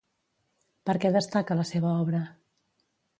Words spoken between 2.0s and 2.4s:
obra?